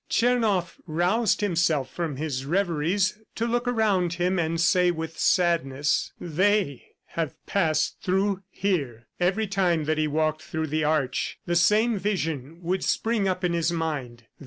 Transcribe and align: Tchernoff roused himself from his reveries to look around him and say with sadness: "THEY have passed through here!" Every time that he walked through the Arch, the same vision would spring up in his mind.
Tchernoff 0.09 0.79
roused 0.87 1.41
himself 1.41 1.87
from 1.93 2.15
his 2.15 2.43
reveries 2.43 3.19
to 3.35 3.45
look 3.45 3.67
around 3.67 4.13
him 4.13 4.39
and 4.39 4.59
say 4.59 4.89
with 4.89 5.19
sadness: 5.19 6.11
"THEY 6.19 6.95
have 7.09 7.35
passed 7.45 8.01
through 8.01 8.41
here!" 8.49 9.05
Every 9.19 9.45
time 9.45 9.83
that 9.83 9.99
he 9.99 10.07
walked 10.07 10.41
through 10.41 10.69
the 10.73 10.83
Arch, 10.83 11.37
the 11.45 11.55
same 11.55 11.99
vision 11.99 12.63
would 12.63 12.83
spring 12.83 13.27
up 13.27 13.43
in 13.43 13.53
his 13.53 13.71
mind. 13.71 14.25